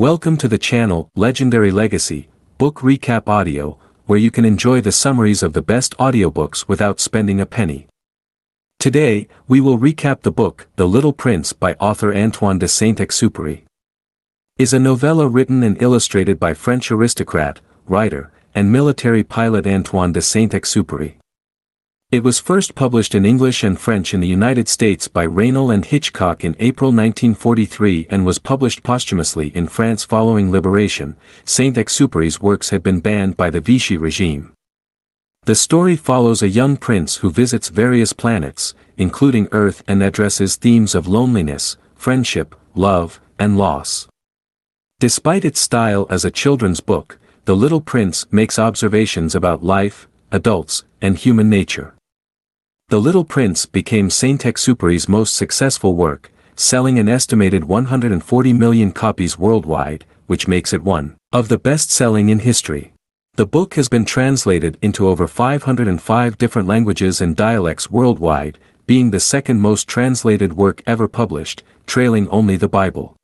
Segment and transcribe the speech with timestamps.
[0.00, 5.42] Welcome to the channel Legendary Legacy, Book Recap Audio, where you can enjoy the summaries
[5.42, 7.86] of the best audiobooks without spending a penny.
[8.78, 13.64] Today, we will recap the book The Little Prince by author Antoine de Saint-Exupéry.
[14.56, 20.22] Is a novella written and illustrated by French aristocrat, writer, and military pilot Antoine de
[20.22, 21.16] Saint-Exupéry.
[22.12, 25.84] It was first published in English and French in the United States by Reynal and
[25.84, 31.14] Hitchcock in April 1943 and was published posthumously in France following liberation.
[31.44, 34.52] Saint-Exupéry's works had been banned by the Vichy regime.
[35.44, 40.96] The story follows a young prince who visits various planets, including Earth and addresses themes
[40.96, 44.08] of loneliness, friendship, love, and loss.
[44.98, 50.82] Despite its style as a children's book, The Little Prince makes observations about life, adults,
[51.00, 51.94] and human nature.
[52.90, 60.04] The Little Prince became Saint-Exupéry's most successful work, selling an estimated 140 million copies worldwide,
[60.26, 62.92] which makes it one of the best-selling in history.
[63.36, 69.20] The book has been translated into over 505 different languages and dialects worldwide, being the
[69.20, 73.14] second most translated work ever published, trailing only the Bible.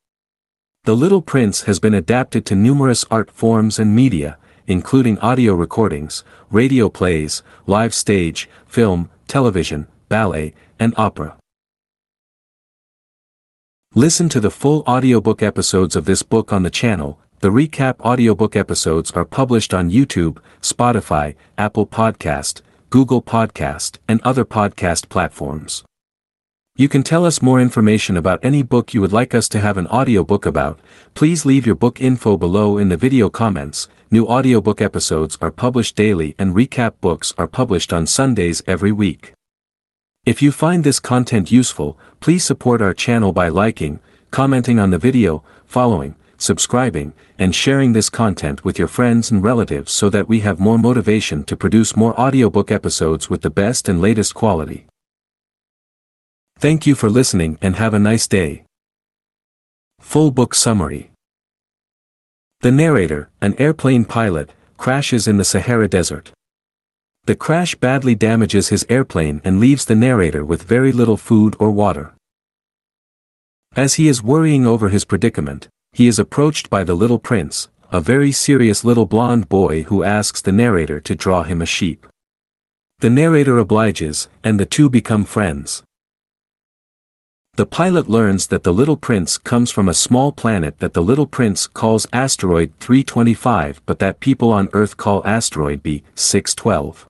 [0.85, 6.23] The Little Prince has been adapted to numerous art forms and media, including audio recordings,
[6.49, 11.37] radio plays, live stage, film, television, ballet, and opera.
[13.95, 17.19] Listen to the full audiobook episodes of this book on the channel.
[17.39, 24.45] The recap audiobook episodes are published on YouTube, Spotify, Apple Podcast, Google Podcast, and other
[24.45, 25.83] podcast platforms.
[26.75, 29.77] You can tell us more information about any book you would like us to have
[29.77, 30.79] an audiobook about,
[31.15, 35.95] please leave your book info below in the video comments, new audiobook episodes are published
[35.95, 39.33] daily and recap books are published on Sundays every week.
[40.25, 43.99] If you find this content useful, please support our channel by liking,
[44.31, 49.91] commenting on the video, following, subscribing, and sharing this content with your friends and relatives
[49.91, 54.01] so that we have more motivation to produce more audiobook episodes with the best and
[54.01, 54.85] latest quality.
[56.59, 58.63] Thank you for listening and have a nice day.
[59.99, 61.11] Full Book Summary
[62.61, 66.31] The narrator, an airplane pilot, crashes in the Sahara Desert.
[67.25, 71.69] The crash badly damages his airplane and leaves the narrator with very little food or
[71.69, 72.15] water.
[73.75, 78.01] As he is worrying over his predicament, he is approached by the little prince, a
[78.01, 82.07] very serious little blond boy who asks the narrator to draw him a sheep.
[82.99, 85.83] The narrator obliges, and the two become friends.
[87.57, 91.25] The pilot learns that the Little Prince comes from a small planet that the Little
[91.25, 97.05] Prince calls Asteroid 325 but that people on Earth call Asteroid B612.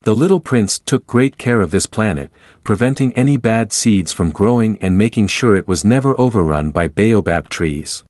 [0.00, 2.32] The Little Prince took great care of this planet,
[2.64, 7.48] preventing any bad seeds from growing and making sure it was never overrun by baobab
[7.48, 8.02] trees.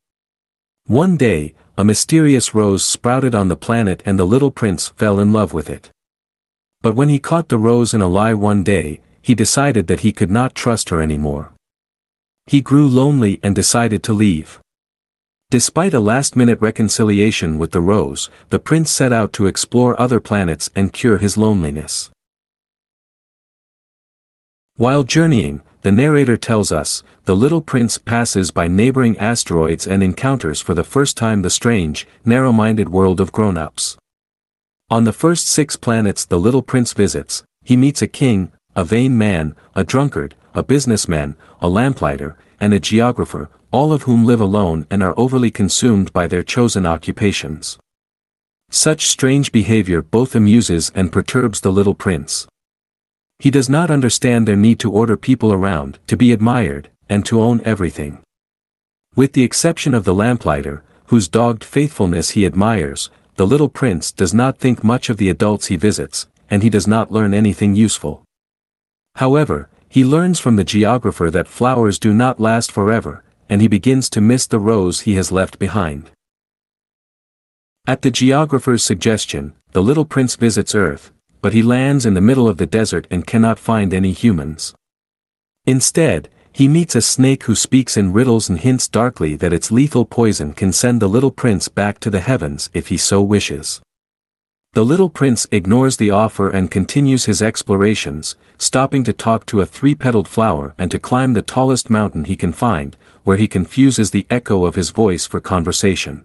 [0.86, 5.34] One day, a mysterious rose sprouted on the planet and the Little Prince fell in
[5.34, 5.90] love with it.
[6.80, 10.12] But when he caught the rose in a lie one day, he decided that he
[10.12, 11.52] could not trust her anymore.
[12.46, 14.58] He grew lonely and decided to leave.
[15.50, 20.70] Despite a last-minute reconciliation with the rose, the prince set out to explore other planets
[20.74, 22.10] and cure his loneliness.
[24.76, 30.60] While journeying, the narrator tells us, the little prince passes by neighboring asteroids and encounters
[30.60, 33.96] for the first time the strange, narrow-minded world of grown-ups.
[34.90, 39.16] On the first six planets the little prince visits, he meets a king, a vain
[39.16, 44.86] man, a drunkard, a businessman, a lamplighter, and a geographer, all of whom live alone
[44.90, 47.78] and are overly consumed by their chosen occupations.
[48.70, 52.46] Such strange behavior both amuses and perturbs the little prince.
[53.38, 57.42] He does not understand their need to order people around, to be admired, and to
[57.42, 58.20] own everything.
[59.14, 64.32] With the exception of the lamplighter, whose dogged faithfulness he admires, the little prince does
[64.32, 68.21] not think much of the adults he visits, and he does not learn anything useful.
[69.16, 74.08] However, he learns from the geographer that flowers do not last forever, and he begins
[74.10, 76.10] to miss the rose he has left behind.
[77.86, 82.48] At the geographer's suggestion, the little prince visits Earth, but he lands in the middle
[82.48, 84.74] of the desert and cannot find any humans.
[85.66, 90.04] Instead, he meets a snake who speaks in riddles and hints darkly that its lethal
[90.04, 93.80] poison can send the little prince back to the heavens if he so wishes.
[94.74, 99.66] The little prince ignores the offer and continues his explorations, stopping to talk to a
[99.66, 104.26] three-petaled flower and to climb the tallest mountain he can find, where he confuses the
[104.30, 106.24] echo of his voice for conversation.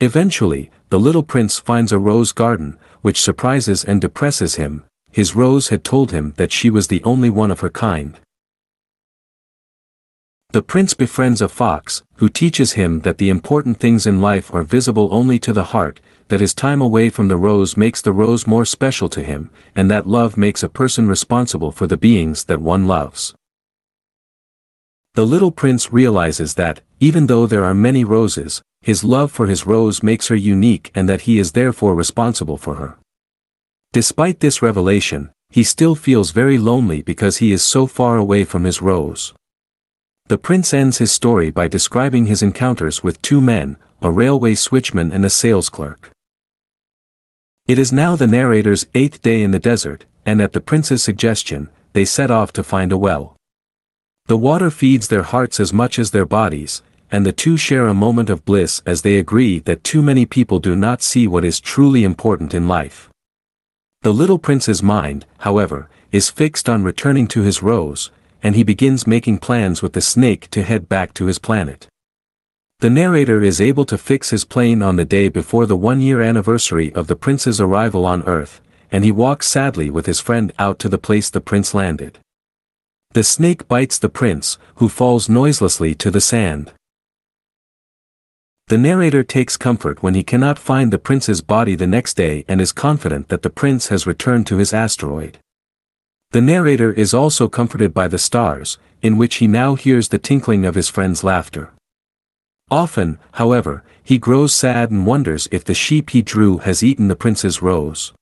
[0.00, 5.68] Eventually, the little prince finds a rose garden, which surprises and depresses him, his rose
[5.68, 8.18] had told him that she was the only one of her kind.
[10.50, 14.64] The prince befriends a fox, who teaches him that the important things in life are
[14.64, 16.00] visible only to the heart,
[16.34, 19.88] that his time away from the rose makes the rose more special to him, and
[19.88, 23.36] that love makes a person responsible for the beings that one loves.
[25.14, 29.64] The little prince realizes that, even though there are many roses, his love for his
[29.64, 32.98] rose makes her unique and that he is therefore responsible for her.
[33.92, 38.64] Despite this revelation, he still feels very lonely because he is so far away from
[38.64, 39.32] his rose.
[40.26, 45.14] The prince ends his story by describing his encounters with two men, a railway switchman
[45.14, 46.10] and a sales clerk.
[47.66, 51.70] It is now the narrator's eighth day in the desert, and at the prince's suggestion,
[51.94, 53.36] they set off to find a well.
[54.26, 57.94] The water feeds their hearts as much as their bodies, and the two share a
[57.94, 61.58] moment of bliss as they agree that too many people do not see what is
[61.58, 63.08] truly important in life.
[64.02, 68.10] The little prince's mind, however, is fixed on returning to his rose,
[68.42, 71.88] and he begins making plans with the snake to head back to his planet.
[72.84, 76.92] The narrator is able to fix his plane on the day before the one-year anniversary
[76.92, 78.60] of the prince's arrival on Earth,
[78.92, 82.18] and he walks sadly with his friend out to the place the prince landed.
[83.12, 86.74] The snake bites the prince, who falls noiselessly to the sand.
[88.66, 92.60] The narrator takes comfort when he cannot find the prince's body the next day and
[92.60, 95.38] is confident that the prince has returned to his asteroid.
[96.32, 100.66] The narrator is also comforted by the stars, in which he now hears the tinkling
[100.66, 101.72] of his friend's laughter.
[102.74, 107.14] Often, however, he grows sad and wonders if the sheep he drew has eaten the
[107.14, 108.12] prince's rose.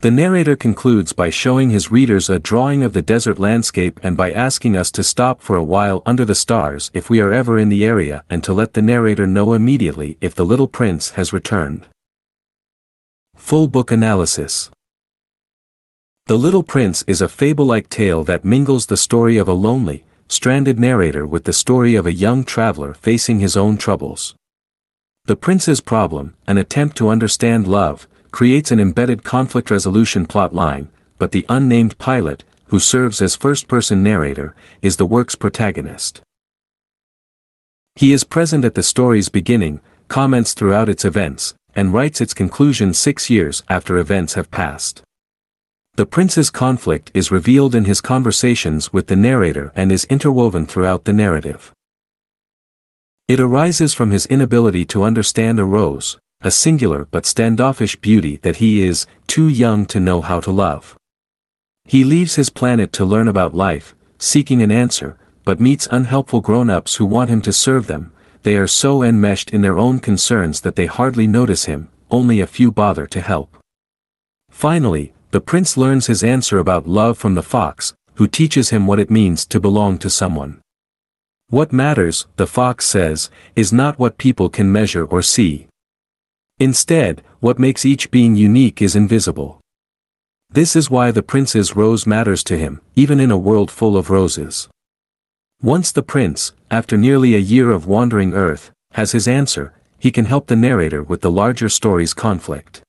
[0.00, 4.32] The narrator concludes by showing his readers a drawing of the desert landscape and by
[4.32, 7.68] asking us to stop for a while under the stars if we are ever in
[7.68, 11.84] the area and to let the narrator know immediately if the little prince has returned.
[13.36, 14.70] Full Book Analysis
[16.24, 20.78] The Little Prince is a fable-like tale that mingles the story of a lonely, stranded
[20.78, 24.34] narrator with the story of a young traveler facing his own troubles.
[25.24, 30.90] The Prince's Problem, an attempt to understand love, creates an embedded conflict resolution plot line,
[31.18, 36.20] but the unnamed pilot, who serves as first-person narrator, is the work's protagonist.
[37.94, 42.92] He is present at the story's beginning, comments throughout its events, and writes its conclusion
[42.92, 45.02] six years after events have passed.
[45.98, 51.06] The prince's conflict is revealed in his conversations with the narrator and is interwoven throughout
[51.06, 51.72] the narrative.
[53.26, 58.58] It arises from his inability to understand a rose, a singular but standoffish beauty that
[58.62, 60.96] he is too young to know how to love.
[61.84, 66.94] He leaves his planet to learn about life, seeking an answer, but meets unhelpful grown-ups
[66.94, 68.12] who want him to serve them,
[68.44, 72.46] they are so enmeshed in their own concerns that they hardly notice him, only a
[72.46, 73.56] few bother to help.
[74.48, 78.98] Finally, the prince learns his answer about love from the fox, who teaches him what
[78.98, 80.60] it means to belong to someone.
[81.50, 85.66] What matters, the fox says, is not what people can measure or see.
[86.58, 89.60] Instead, what makes each being unique is invisible.
[90.50, 94.10] This is why the prince's rose matters to him, even in a world full of
[94.10, 94.68] roses.
[95.62, 100.24] Once the prince, after nearly a year of wandering earth, has his answer, he can
[100.24, 102.82] help the narrator with the larger story's conflict.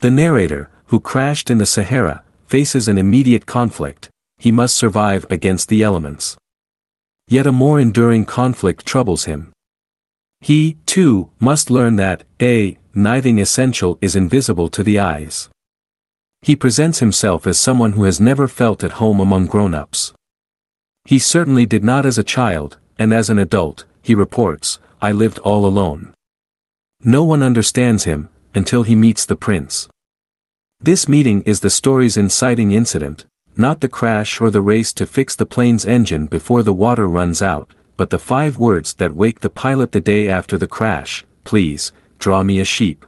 [0.00, 5.68] The narrator, who crashed in the Sahara, faces an immediate conflict, he must survive against
[5.68, 6.36] the elements.
[7.28, 9.52] Yet a more enduring conflict troubles him.
[10.40, 15.48] He, too, must learn that, a, nothing essential is invisible to the eyes.
[16.42, 20.12] He presents himself as someone who has never felt at home among grown-ups.
[21.06, 25.38] He certainly did not as a child, and as an adult, he reports, I lived
[25.38, 26.12] all alone.
[27.02, 29.88] No one understands him, until he meets the prince.
[30.80, 35.36] This meeting is the story's inciting incident, not the crash or the race to fix
[35.36, 39.48] the plane's engine before the water runs out, but the five words that wake the
[39.48, 43.06] pilot the day after the crash, please, draw me a sheep.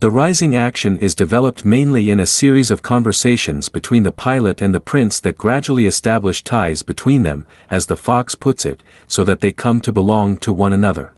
[0.00, 4.72] The rising action is developed mainly in a series of conversations between the pilot and
[4.72, 9.40] the prince that gradually establish ties between them, as the fox puts it, so that
[9.40, 11.14] they come to belong to one another.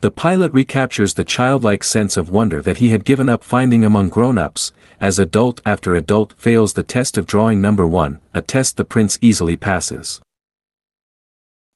[0.00, 4.08] The pilot recaptures the childlike sense of wonder that he had given up finding among
[4.08, 8.84] grown-ups, as adult after adult fails the test of drawing number one, a test the
[8.86, 10.20] prince easily passes.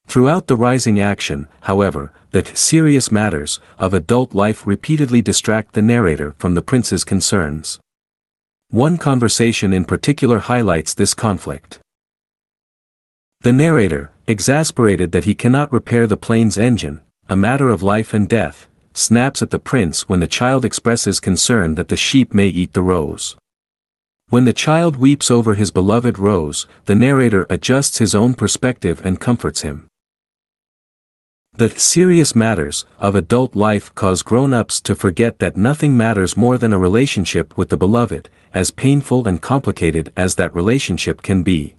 [0.07, 6.35] Throughout the rising action, however, the serious matters of adult life repeatedly distract the narrator
[6.39, 7.79] from the prince's concerns.
[8.71, 11.79] One conversation in particular highlights this conflict.
[13.43, 18.29] The narrator, exasperated that he cannot repair the plane's engine, a matter of life and
[18.29, 22.75] death, snaps at the prince when the child expresses concern that the sheep may eat
[22.75, 23.35] the rose.
[24.29, 29.21] When the child weeps over his beloved rose, the narrator adjusts his own perspective and
[29.21, 29.89] comforts him.
[31.57, 36.73] The serious matters of adult life cause grown-ups to forget that nothing matters more than
[36.73, 41.77] a relationship with the beloved, as painful and complicated as that relationship can be.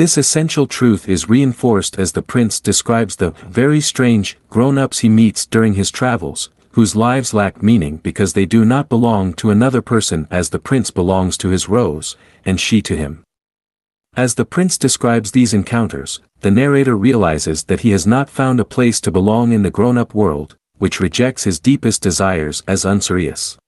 [0.00, 5.44] This essential truth is reinforced as the prince describes the very strange grown-ups he meets
[5.44, 10.28] during his travels, whose lives lack meaning because they do not belong to another person
[10.30, 12.16] as the prince belongs to his rose,
[12.46, 13.24] and she to him.
[14.16, 18.64] As the prince describes these encounters, the narrator realizes that he has not found a
[18.64, 23.58] place to belong in the grown-up world, which rejects his deepest desires as unserious.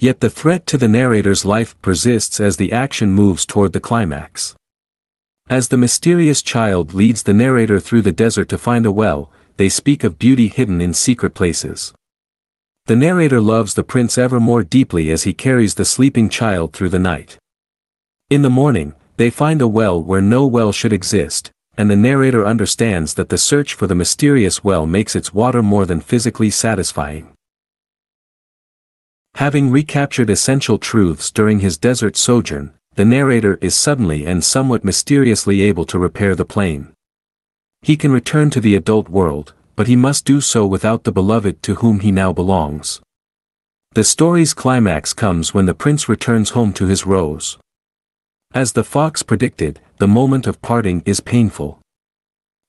[0.00, 4.54] Yet the threat to the narrator's life persists as the action moves toward the climax.
[5.50, 9.68] As the mysterious child leads the narrator through the desert to find a well, they
[9.68, 11.92] speak of beauty hidden in secret places.
[12.86, 16.88] The narrator loves the prince ever more deeply as he carries the sleeping child through
[16.88, 17.36] the night.
[18.30, 22.46] In the morning, they find a well where no well should exist, and the narrator
[22.46, 27.34] understands that the search for the mysterious well makes its water more than physically satisfying.
[29.36, 35.62] Having recaptured essential truths during his desert sojourn, the narrator is suddenly and somewhat mysteriously
[35.62, 36.92] able to repair the plane.
[37.82, 41.62] He can return to the adult world, but he must do so without the beloved
[41.62, 43.00] to whom he now belongs.
[43.92, 47.56] The story's climax comes when the prince returns home to his rose.
[48.52, 51.80] As the fox predicted, the moment of parting is painful.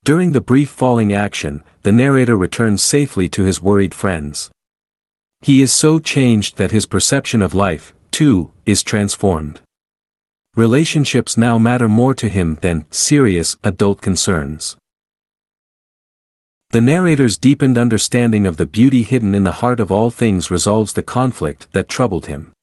[0.04, 4.50] During the brief falling action, the narrator returns safely to his worried friends.
[5.42, 9.60] He is so changed that his perception of life, too, is transformed.
[10.56, 14.78] Relationships now matter more to him than serious adult concerns.
[16.70, 20.94] The narrator's deepened understanding of the beauty hidden in the heart of all things resolves
[20.94, 22.54] the conflict that troubled him.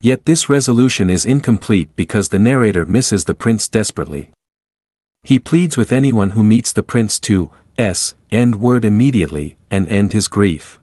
[0.00, 4.30] Yet this resolution is incomplete because the narrator misses the prince desperately.
[5.22, 10.12] He pleads with anyone who meets the prince to, s, end word immediately, and end
[10.12, 10.79] his grief.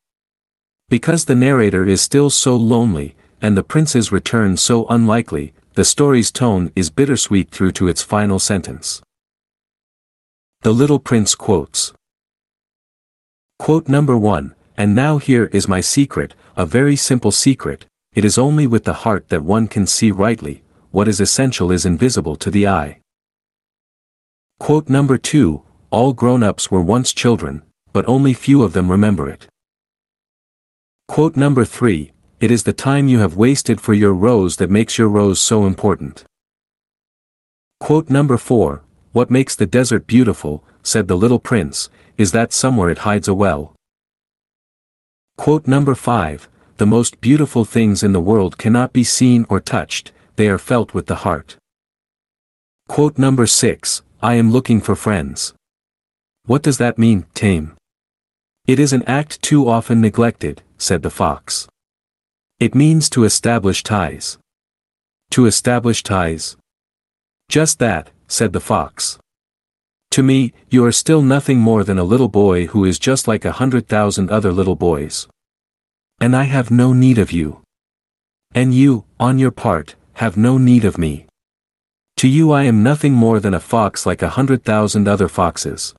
[0.90, 6.32] Because the narrator is still so lonely, and the prince's return so unlikely, the story's
[6.32, 9.02] tone is bittersweet through to its final sentence.
[10.62, 11.94] The Little Prince quotes.
[13.60, 18.38] Quote number one, and now here is my secret, a very simple secret, it is
[18.38, 22.50] only with the heart that one can see rightly, what is essential is invisible to
[22.50, 23.02] the eye.
[24.58, 29.48] Quote number 2, all grown-ups were once children, but only few of them remember it.
[31.08, 32.12] Quote number 3,
[32.42, 35.66] it is the time you have wasted for your rose that makes your rose so
[35.66, 36.26] important.
[37.80, 38.84] Quote number 4,
[39.14, 43.34] what makes the desert beautiful, said the little prince, is that somewhere it hides a
[43.34, 43.74] well.
[45.38, 50.12] Quote number 5, the most beautiful things in the world cannot be seen or touched,
[50.36, 51.56] they are felt with the heart.
[52.90, 55.54] Quote number 6, I am looking for friends.
[56.46, 57.77] What does that mean, tame?
[58.68, 61.70] It is an act too often neglected, said the fox.
[62.60, 64.38] It means to establish ties.
[65.32, 66.58] To establish ties.
[67.48, 69.20] Just that, said the fox.
[70.12, 73.46] To me, you are still nothing more than a little boy who is just like
[73.46, 75.30] a hundred thousand other little boys.
[76.20, 77.62] And I have no need of you.
[78.54, 81.26] And you, on your part, have no need of me.
[82.18, 85.94] To you I am nothing more than a fox like a hundred thousand other foxes.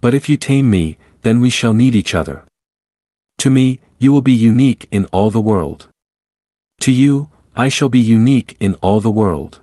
[0.00, 2.44] But if you tame me, then we shall need each other.
[3.38, 5.88] To me, you will be unique in all the world.
[6.80, 9.60] To you, I shall be unique in all the world.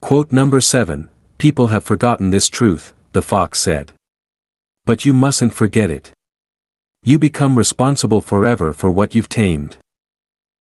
[0.00, 3.92] Quote number 7, People have forgotten this truth, the fox said.
[4.84, 6.12] But you mustn't forget it.
[7.02, 9.76] You become responsible forever for what you've tamed.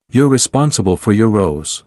[0.10, 1.84] You're responsible for your rose.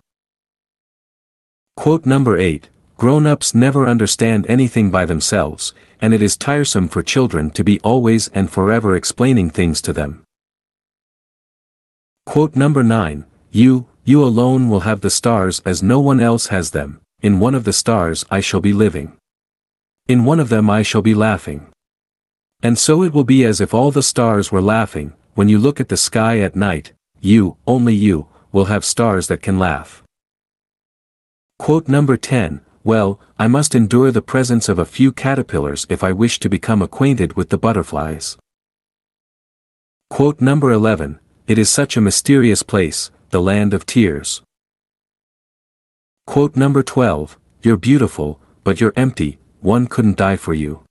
[1.76, 2.68] Quote number 8,
[2.98, 8.28] Grown-ups never understand anything by themselves, and it is tiresome for children to be always
[8.28, 10.24] and forever explaining things to them.
[12.24, 16.70] Quote number 9, You, you alone will have the stars as no one else has
[16.70, 19.12] them, in one of the stars I shall be living.
[20.08, 21.66] In one of them I shall be laughing.
[22.62, 25.80] And so it will be as if all the stars were laughing, when you look
[25.80, 30.02] at the sky at night, you, only you, will have stars that can laugh.
[31.58, 36.12] Quote number 10, well, I must endure the presence of a few caterpillars if I
[36.12, 38.38] wish to become acquainted with the butterflies.
[40.08, 44.40] Quote number 11, it is such a mysterious place, the land of tears.
[46.28, 50.84] Quote number 12, you're beautiful, but you're empty, one couldn't die for you.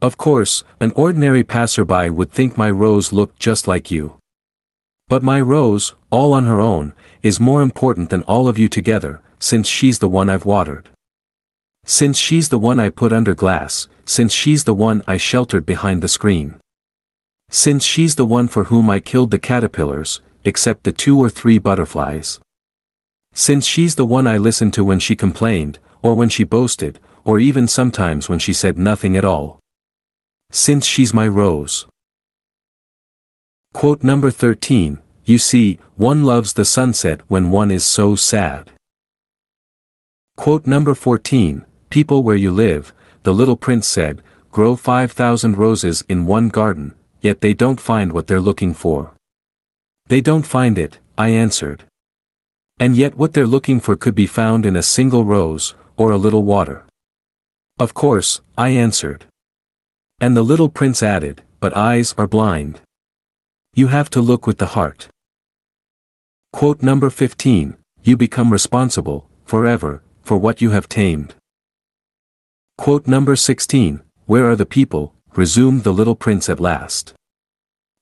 [0.00, 4.16] Of course, an ordinary passerby would think my rose looked just like you.
[5.08, 9.20] But my Rose, all on her own, is more important than all of you together,
[9.38, 10.88] since she's the one I've watered.
[11.84, 16.02] Since she's the one I put under glass, since she's the one I sheltered behind
[16.02, 16.60] the screen.
[17.50, 21.58] Since she's the one for whom I killed the caterpillars, except the two or three
[21.58, 22.40] butterflies.
[23.34, 27.38] Since she's the one I listened to when she complained, or when she boasted, or
[27.38, 29.60] even sometimes when she said nothing at all.
[30.50, 31.86] Since she's my rose.
[33.72, 38.70] Quote number 13, you see, one loves the sunset when one is so sad.
[40.36, 46.24] Quote number 14, people where you live, the little prince said, grow 5,000 roses in
[46.24, 49.12] one garden, yet they don't find what they're looking for.
[50.06, 51.84] They don't find it, I answered.
[52.80, 56.16] And yet what they're looking for could be found in a single rose, or a
[56.16, 56.86] little water.
[57.78, 59.26] Of course, I answered.
[60.18, 62.80] And the little prince added, but eyes are blind.
[63.74, 65.08] You have to look with the heart.
[66.54, 71.34] Quote number 15, you become responsible, forever, for what you have tamed.
[72.82, 77.14] Quote number 16, where are the people, resumed the little prince at last.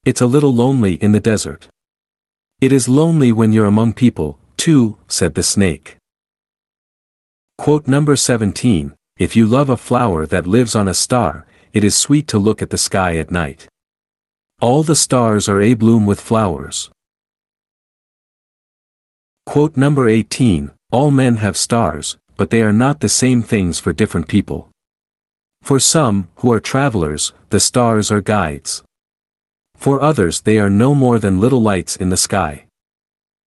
[0.07, 1.69] It's a little lonely in the desert.
[2.63, 5.99] It is lonely when you're among people, too, said the snake.
[7.59, 11.45] Quote number 17, if you love a flower that lives on a star,
[11.75, 13.69] it is sweet to look at the sky at night.
[14.63, 16.89] All the stars are a-bloom with flowers.
[19.45, 23.93] Quote number 18, all men have stars, but they are not the same things for
[23.93, 24.70] different people.
[25.63, 28.83] For some, who are travelers, the stars are guides.
[29.77, 32.67] For others they are no more than little lights in the sky.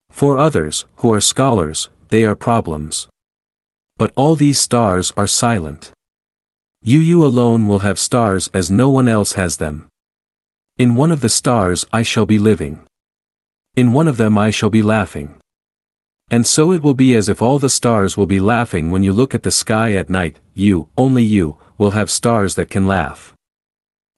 [0.10, 3.08] For others, who are scholars, they are problems.
[3.98, 5.92] But all these stars are silent.
[6.82, 9.88] You you alone will have stars as no one else has them.
[10.78, 12.82] In one of the stars I shall be living.
[13.76, 15.36] In one of them I shall be laughing.
[16.32, 19.14] And so it will be as if all the stars will be laughing when you
[19.14, 23.34] look at the sky at night, you, only you, will have stars that can laugh.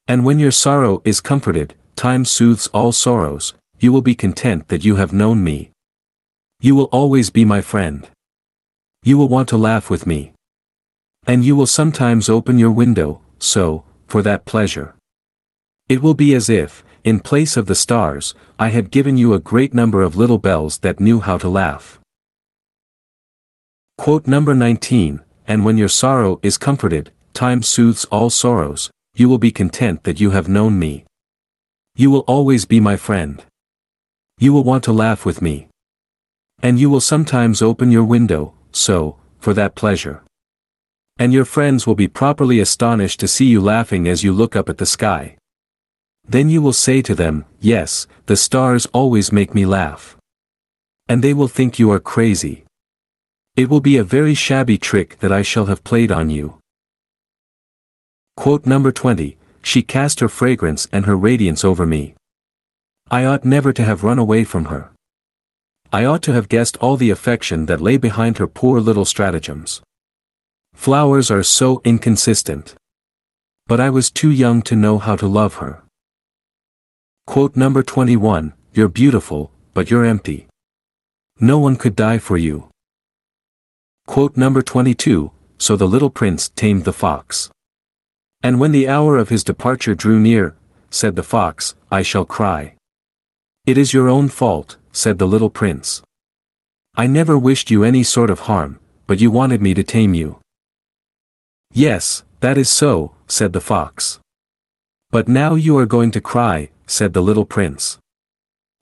[0.07, 4.85] And when your sorrow is comforted, time soothes all sorrows, you will be content that
[4.85, 5.71] you have known me.
[6.59, 8.07] You will always be my friend.
[9.03, 10.33] You will want to laugh with me.
[11.27, 14.95] And you will sometimes open your window, so, for that pleasure.
[15.89, 19.39] It will be as if, in place of the stars, I had given you a
[19.39, 21.99] great number of little bells that knew how to laugh.
[23.97, 29.37] Quote number 19, and when your sorrow is comforted, time soothes all sorrows, you will
[29.37, 31.05] be content that you have known me.
[31.95, 33.43] You will always be my friend.
[34.39, 35.67] You will want to laugh with me.
[36.63, 40.23] And you will sometimes open your window, so, for that pleasure.
[41.17, 44.67] And your friends will be properly astonished to see you laughing as you look up
[44.67, 45.37] at the sky.
[46.27, 50.17] Then you will say to them, yes, the stars always make me laugh.
[51.07, 52.65] And they will think you are crazy.
[53.55, 56.59] It will be a very shabby trick that I shall have played on you.
[58.37, 62.15] Quote number 20, she cast her fragrance and her radiance over me.
[63.09, 64.91] I ought never to have run away from her.
[65.91, 69.81] I ought to have guessed all the affection that lay behind her poor little stratagems.
[70.73, 72.75] Flowers are so inconsistent.
[73.67, 75.83] But I was too young to know how to love her.
[77.25, 80.47] Quote number 21, You're beautiful, but you're empty.
[81.39, 82.69] No one could die for you.
[84.05, 87.49] Quote number 22, So the little prince tamed the fox.
[88.45, 90.55] And when the hour of his departure drew near,
[90.91, 92.75] said the fox, I shall cry.
[93.65, 96.03] It is your own fault, said the little prince.
[96.95, 100.37] I never wished you any sort of harm, but you wanted me to tame you.
[101.73, 104.19] Yes, that is so, said the fox.
[105.09, 107.97] But now you are going to cry, said the little prince.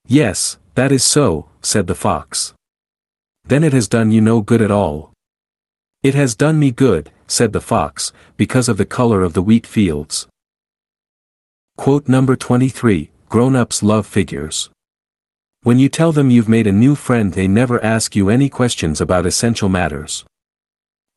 [0.06, 2.54] Yes, that is so, said the fox.
[3.46, 5.13] Then it has done you no good at all.
[6.04, 9.66] It has done me good, said the fox, because of the color of the wheat
[9.66, 10.28] fields.
[11.78, 14.70] Quote number 23, Grown-ups love figures.
[15.62, 19.00] When you tell them you've made a new friend they never ask you any questions
[19.00, 20.26] about essential matters.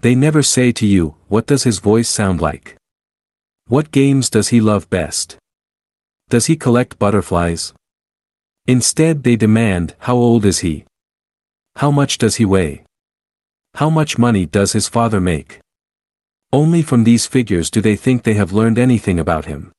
[0.02, 2.76] They never say to you, what does his voice sound like?
[3.66, 5.36] What games does he love best?
[6.28, 7.74] Does he collect butterflies?
[8.68, 10.84] Instead they demand, how old is he?
[11.74, 12.85] How much does he weigh?
[13.76, 15.60] How much money does his father make?
[16.50, 19.70] Only from these figures do they think they have learned anything about him.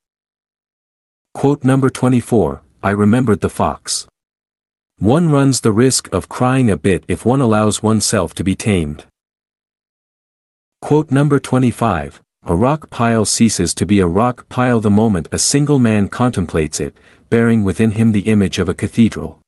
[1.33, 4.05] Quote number 24, I remembered the fox.
[4.99, 9.07] One runs the risk of crying a bit if one allows oneself to be tamed.
[10.79, 15.39] Quote number 25, A rock pile ceases to be a rock pile the moment a
[15.39, 16.95] single man contemplates it,
[17.31, 19.39] bearing within him the image of a cathedral.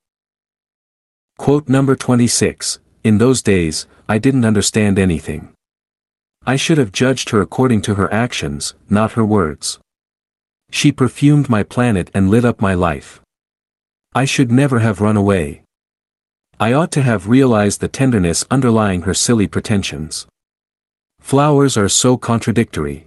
[1.37, 5.53] Quote number 26, In those days, I didn't understand anything.
[6.43, 9.77] I should have judged her according to her actions, not her words.
[10.71, 13.21] She perfumed my planet and lit up my life.
[14.15, 15.61] I should never have run away.
[16.59, 20.25] I ought to have realized the tenderness underlying her silly pretensions.
[21.19, 23.05] Flowers are so contradictory.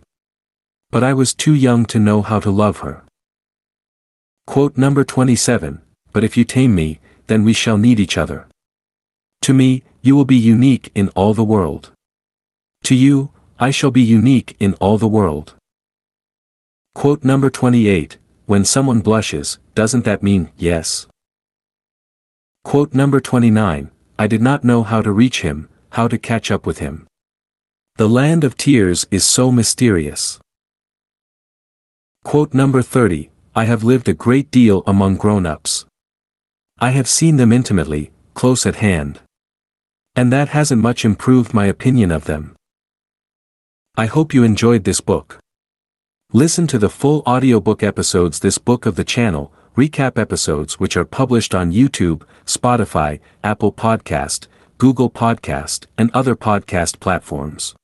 [0.92, 3.02] But I was too young to know how to love her.
[4.46, 8.46] Quote number 27, But if you tame me, then we shall need each other.
[9.42, 11.92] To me, you will be unique in all the world.
[12.84, 15.54] To you, I shall be unique in all the world.
[16.94, 21.06] Quote number 28, When someone blushes, doesn't that mean yes?
[22.64, 26.66] Quote number 29, I did not know how to reach him, how to catch up
[26.66, 27.06] with him.
[27.96, 30.40] The land of tears is so mysterious.
[32.24, 35.86] Quote number 30, I have lived a great deal among grown-ups.
[36.78, 39.20] I have seen them intimately, close at hand.
[40.14, 42.54] And that hasn't much improved my opinion of them.
[43.96, 45.38] I hope you enjoyed this book.
[46.32, 51.04] Listen to the full audiobook episodes this book of the channel, recap episodes which are
[51.04, 54.48] published on YouTube, Spotify, Apple Podcast,
[54.78, 57.74] Google Podcast, and other podcast platforms.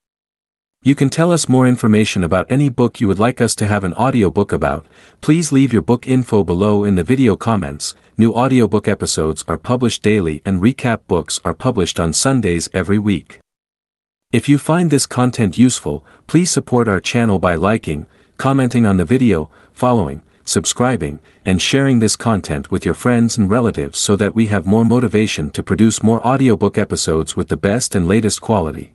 [0.88, 3.84] You can tell us more information about any book you would like us to have
[3.84, 4.86] an audiobook about,
[5.20, 10.02] please leave your book info below in the video comments, new audiobook episodes are published
[10.02, 13.38] daily and recap books are published on Sundays every week.
[14.32, 18.06] If you find this content useful, please support our channel by liking,
[18.38, 23.98] commenting on the video, following, subscribing, and sharing this content with your friends and relatives
[23.98, 28.08] so that we have more motivation to produce more audiobook episodes with the best and
[28.08, 28.94] latest quality.